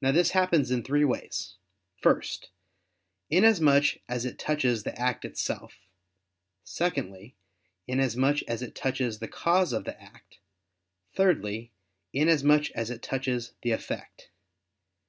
[0.00, 1.56] Now this happens in three ways:
[1.96, 2.50] first,
[3.28, 5.78] inasmuch as it touches the act itself;
[6.62, 7.34] secondly,
[7.88, 10.38] inasmuch as it touches the cause of the act;
[11.16, 11.72] thirdly,
[12.12, 14.30] inasmuch as it touches the effect.